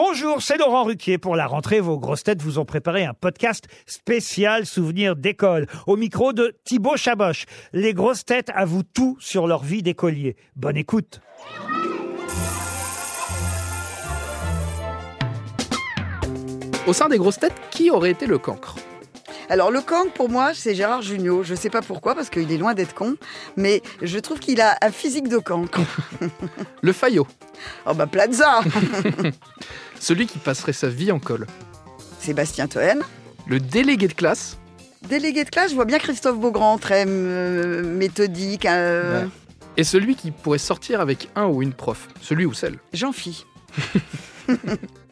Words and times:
Bonjour, 0.00 0.40
c'est 0.40 0.58
Laurent 0.58 0.84
Ruquier. 0.84 1.18
Pour 1.18 1.34
la 1.34 1.48
rentrée, 1.48 1.80
vos 1.80 1.98
grosses 1.98 2.22
têtes 2.22 2.40
vous 2.40 2.60
ont 2.60 2.64
préparé 2.64 3.04
un 3.04 3.14
podcast 3.14 3.66
spécial 3.84 4.64
souvenir 4.64 5.16
d'école. 5.16 5.66
Au 5.88 5.96
micro 5.96 6.32
de 6.32 6.54
Thibaut 6.62 6.96
Chaboch. 6.96 7.46
Les 7.72 7.94
grosses 7.94 8.24
têtes 8.24 8.52
avouent 8.54 8.84
tout 8.84 9.16
sur 9.18 9.48
leur 9.48 9.64
vie 9.64 9.82
d'écolier. 9.82 10.36
Bonne 10.54 10.76
écoute. 10.76 11.20
Au 16.86 16.92
sein 16.92 17.08
des 17.08 17.18
grosses 17.18 17.40
têtes, 17.40 17.60
qui 17.72 17.90
aurait 17.90 18.12
été 18.12 18.26
le 18.26 18.38
cancre? 18.38 18.76
Alors 19.50 19.70
le 19.70 19.80
cancre 19.80 20.12
pour 20.12 20.28
moi 20.28 20.52
c'est 20.54 20.74
Gérard 20.74 21.02
Jugnot. 21.02 21.42
Je 21.42 21.54
sais 21.54 21.70
pas 21.70 21.80
pourquoi 21.82 22.14
parce 22.14 22.28
qu'il 22.30 22.50
est 22.52 22.58
loin 22.58 22.74
d'être 22.74 22.94
con, 22.94 23.16
mais 23.56 23.82
je 24.02 24.18
trouve 24.18 24.38
qu'il 24.38 24.60
a 24.60 24.76
un 24.82 24.90
physique 24.90 25.28
de 25.28 25.38
cancre. 25.38 25.80
Le 26.82 26.92
faillot 26.92 27.26
oh 27.86 27.94
bah 27.94 28.06
Plaza 28.06 28.60
Celui 30.00 30.26
qui 30.26 30.38
passerait 30.38 30.72
sa 30.72 30.88
vie 30.88 31.10
en 31.10 31.18
colle 31.18 31.46
Sébastien 32.20 32.68
Toen. 32.68 33.02
Le 33.46 33.58
délégué 33.60 34.06
de 34.08 34.12
classe 34.12 34.58
Délégué 35.08 35.44
de 35.44 35.50
classe, 35.50 35.70
je 35.70 35.74
vois 35.76 35.84
bien 35.86 35.98
Christophe 35.98 36.38
Beaugrand, 36.38 36.76
très 36.76 37.04
euh, 37.06 37.82
méthodique. 37.84 38.66
euh, 38.66 39.22
Ouais. 39.24 39.28
Et 39.76 39.84
celui 39.84 40.16
qui 40.16 40.32
pourrait 40.32 40.58
sortir 40.58 41.00
avec 41.00 41.28
un 41.36 41.46
ou 41.46 41.62
une 41.62 41.72
prof 41.72 42.08
Celui 42.20 42.44
ou 42.46 42.52
celle 42.52 42.78
Jean-Phi. 42.92 43.46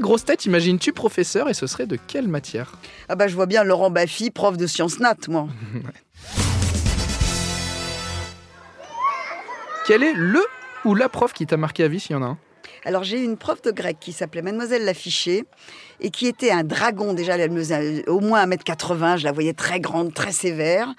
Quelle 0.00 0.06
grosse 0.06 0.24
tête 0.24 0.46
imagines-tu 0.46 0.94
professeur 0.94 1.50
et 1.50 1.52
ce 1.52 1.66
serait 1.66 1.86
de 1.86 1.96
quelle 1.96 2.26
matière? 2.26 2.72
Ah 3.10 3.16
bah 3.16 3.28
je 3.28 3.34
vois 3.34 3.44
bien 3.44 3.64
Laurent 3.64 3.90
Baffy, 3.90 4.30
prof 4.30 4.56
de 4.56 4.66
sciences 4.66 4.98
nat, 4.98 5.14
moi. 5.28 5.46
Quel 9.86 10.02
est 10.02 10.14
le 10.14 10.40
ou 10.86 10.94
la 10.94 11.10
prof 11.10 11.34
qui 11.34 11.46
t'a 11.46 11.58
marqué 11.58 11.84
à 11.84 11.88
vie 11.88 12.00
s'il 12.00 12.12
y 12.12 12.14
en 12.14 12.22
a 12.22 12.28
un? 12.28 12.38
Alors 12.84 13.04
j'ai 13.04 13.20
eu 13.20 13.24
une 13.24 13.36
prof 13.36 13.60
de 13.62 13.70
grec 13.70 13.98
qui 14.00 14.12
s'appelait 14.12 14.42
Mademoiselle 14.42 14.84
Lafiché 14.84 15.44
et 16.00 16.10
qui 16.10 16.26
était 16.26 16.50
un 16.50 16.64
dragon 16.64 17.12
déjà, 17.12 17.36
elle 17.36 17.50
au 18.06 18.20
moins 18.20 18.46
1m80, 18.46 19.18
je 19.18 19.24
la 19.24 19.32
voyais 19.32 19.52
très 19.52 19.80
grande, 19.80 20.14
très 20.14 20.32
sévère 20.32 20.94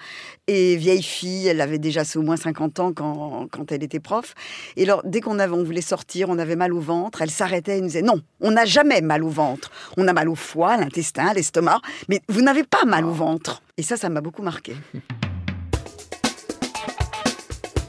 et 0.48 0.76
vieille 0.76 1.02
fille, 1.02 1.48
elle 1.48 1.60
avait 1.60 1.80
déjà 1.80 2.04
au 2.16 2.22
moins 2.22 2.38
50 2.38 2.80
ans 2.80 2.94
quand, 2.94 3.48
quand 3.52 3.72
elle 3.72 3.84
était 3.84 4.00
prof. 4.00 4.36
Et 4.78 4.84
alors 4.84 5.02
dès 5.06 5.22
qu'on 5.22 5.40
avait, 5.40 5.56
on 5.56 5.64
voulait 5.64 5.82
sortir, 5.82 6.30
on 6.30 6.38
avait 6.38 6.56
mal 6.56 6.74
au 6.74 6.80
ventre, 6.80 7.22
elle 7.22 7.32
s'arrêtait 7.32 7.78
et 7.78 7.82
nous 7.82 7.88
disait 7.88 8.04
non, 8.04 8.22
on 8.42 8.52
n'a 8.52 8.66
jamais 8.66 9.02
mal 9.02 9.24
au 9.24 9.30
ventre. 9.30 9.72
On 9.98 10.08
a 10.08 10.14
mal 10.14 10.30
au 10.30 10.36
foie, 10.36 10.78
l'intestin, 10.78 11.34
l'estomac, 11.34 11.82
mais 12.10 12.22
vous 12.30 12.42
n'avez 12.42 12.64
pas 12.64 12.86
mal 12.86 13.06
au 13.06 13.12
ventre. 13.12 13.62
Et 13.78 13.84
ça, 13.84 13.98
ça 13.98 14.10
m'a 14.10 14.22
beaucoup 14.22 14.44
marqué. 14.44 14.76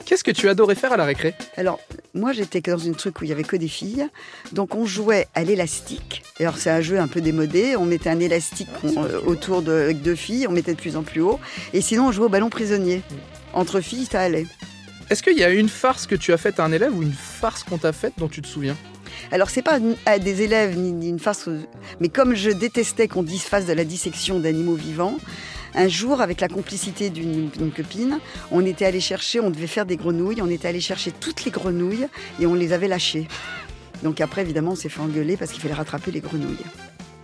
Qu'est-ce 0.06 0.24
que 0.24 0.30
tu 0.30 0.48
adorais 0.48 0.74
faire 0.74 0.92
à 0.92 0.96
la 0.96 1.04
récré? 1.04 1.34
Alors, 1.56 1.80
moi, 2.14 2.32
j'étais 2.32 2.60
dans 2.60 2.78
une 2.78 2.94
truc 2.94 3.20
où 3.20 3.24
il 3.24 3.30
y 3.30 3.32
avait 3.32 3.42
que 3.42 3.56
des 3.56 3.68
filles. 3.68 4.06
Donc, 4.52 4.74
on 4.74 4.84
jouait 4.86 5.28
à 5.34 5.44
l'élastique. 5.44 6.22
Et 6.38 6.44
Alors, 6.44 6.58
c'est 6.58 6.70
un 6.70 6.80
jeu 6.80 6.98
un 6.98 7.08
peu 7.08 7.20
démodé. 7.20 7.76
On 7.76 7.84
mettait 7.86 8.10
un 8.10 8.20
élastique 8.20 8.68
on- 8.84 9.04
euh, 9.04 9.20
autour 9.26 9.62
de, 9.62 9.72
avec 9.72 10.02
deux 10.02 10.14
filles. 10.14 10.46
On 10.46 10.52
mettait 10.52 10.74
de 10.74 10.80
plus 10.80 10.96
en 10.96 11.02
plus 11.02 11.20
haut. 11.22 11.40
Et 11.72 11.80
sinon, 11.80 12.08
on 12.08 12.12
jouait 12.12 12.26
au 12.26 12.28
ballon 12.28 12.50
prisonnier. 12.50 13.02
Entre 13.54 13.80
filles, 13.80 14.06
ça 14.10 14.20
allait. 14.20 14.46
Est-ce 15.10 15.22
qu'il 15.22 15.36
y 15.38 15.44
a 15.44 15.50
une 15.50 15.68
farce 15.68 16.06
que 16.06 16.14
tu 16.14 16.32
as 16.32 16.38
faite 16.38 16.60
à 16.60 16.64
un 16.64 16.72
élève 16.72 16.96
ou 16.96 17.02
une 17.02 17.12
farce 17.12 17.62
qu'on 17.64 17.78
t'a 17.78 17.92
faite 17.92 18.14
dont 18.18 18.28
tu 18.28 18.40
te 18.42 18.46
souviens? 18.46 18.76
Alors, 19.30 19.50
c'est 19.50 19.62
pas 19.62 19.78
à 20.06 20.18
des 20.18 20.42
élèves 20.42 20.76
ni, 20.76 21.08
une 21.08 21.18
farce. 21.18 21.48
euh, 21.48 21.60
Mais 22.00 22.08
comme 22.08 22.34
je 22.34 22.50
détestais 22.50 23.08
qu'on 23.08 23.22
dise 23.22 23.42
fasse 23.42 23.66
de 23.66 23.72
la 23.72 23.84
dissection 23.84 24.38
d'animaux 24.40 24.74
vivants, 24.74 25.16
un 25.74 25.88
jour, 25.88 26.20
avec 26.20 26.40
la 26.40 26.48
complicité 26.48 27.08
d'une 27.08 27.50
copine, 27.74 28.18
on 28.50 28.64
était 28.66 28.84
allé 28.84 29.00
chercher, 29.00 29.40
on 29.40 29.50
devait 29.50 29.66
faire 29.66 29.86
des 29.86 29.96
grenouilles, 29.96 30.42
on 30.42 30.50
était 30.50 30.68
allé 30.68 30.80
chercher 30.80 31.12
toutes 31.12 31.44
les 31.44 31.50
grenouilles 31.50 32.08
et 32.40 32.46
on 32.46 32.54
les 32.54 32.72
avait 32.72 32.88
lâchées. 32.88 33.26
Donc 34.02 34.20
après, 34.20 34.42
évidemment, 34.42 34.72
on 34.72 34.76
s'est 34.76 34.90
fait 34.90 35.00
engueuler 35.00 35.36
parce 35.36 35.50
qu'il 35.50 35.62
fallait 35.62 35.74
rattraper 35.74 36.10
les 36.10 36.20
grenouilles. 36.20 36.58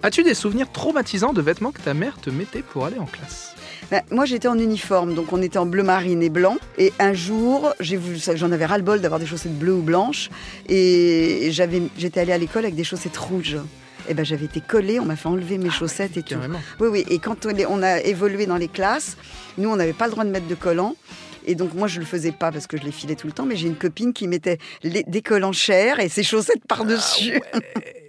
As-tu 0.03 0.23
des 0.23 0.35
souvenirs 0.35 0.71
traumatisants 0.71 1.33
de 1.33 1.43
vêtements 1.43 1.73
que 1.73 1.83
ta 1.83 1.93
mère 1.93 2.19
te 2.21 2.31
mettait 2.31 2.63
pour 2.63 2.87
aller 2.87 2.99
en 2.99 3.07
classe? 3.07 3.55
Ben, 3.91 4.03
moi, 4.11 4.25
j'étais 4.27 4.49
en 4.49 4.59
uniforme, 4.59 5.15
donc 5.15 5.33
on 5.33 5.41
était 5.43 5.59
en 5.59 5.67
bleu 5.67 5.83
marine 5.83 6.23
et 6.23 6.29
blanc. 6.29 6.57
Et 6.79 6.93
un 6.99 7.13
jour, 7.15 7.73
j'en 7.81 8.53
avais 8.53 8.67
ras 8.67 8.77
le 8.79 8.85
bol 8.85 9.01
d'avoir 9.01 9.19
des 9.21 9.27
chaussettes 9.27 9.59
bleues 9.59 9.75
ou 9.75 9.83
blanches, 9.83 10.29
et 10.69 11.51
j'étais 11.51 12.21
allée 12.21 12.33
à 12.33 12.39
l'école 12.39 12.65
avec 12.65 12.75
des 12.75 12.85
chaussettes 12.85 13.17
rouges. 13.17 13.57
Et 14.09 14.15
ben, 14.15 14.25
j'avais 14.25 14.47
été 14.47 14.61
collée, 14.61 15.01
on 15.01 15.05
m'a 15.05 15.17
fait 15.17 15.29
enlever 15.29 15.59
mes 15.59 15.71
chaussettes 15.71 16.17
et 16.17 16.23
tout. 16.23 16.35
Oui, 16.81 16.89
oui. 16.89 17.05
Et 17.11 17.19
quand 17.19 17.45
on, 17.47 17.51
est- 17.51 17.67
on 17.67 17.83
a 17.83 18.01
évolué 18.01 18.47
dans 18.47 18.57
les 18.57 18.69
classes, 18.69 19.17
nous, 19.59 19.69
on 19.69 19.77
n'avait 19.77 19.93
pas 19.93 20.07
le 20.07 20.13
droit 20.13 20.25
de 20.25 20.31
mettre 20.31 20.47
de 20.47 20.55
collants. 20.55 20.95
Et 21.47 21.55
donc, 21.55 21.73
moi, 21.75 21.89
je 21.89 21.99
le 21.99 22.07
faisais 22.07 22.33
pas 22.33 22.51
parce 22.53 22.67
que 22.67 22.77
je 22.79 22.83
les 22.85 22.93
filais 22.93 23.15
tout 23.17 23.27
le 23.27 23.33
temps, 23.33 23.45
mais 23.47 23.57
j'ai 23.57 23.69
une 23.69 23.77
copine 23.77 24.13
qui 24.15 24.27
mettait 24.29 24.59
les- 24.83 25.03
des 25.05 25.23
collants 25.23 25.53
chers 25.53 26.01
et 26.01 26.09
ses 26.09 26.23
chaussettes 26.23 26.63
par-dessus. 26.69 27.41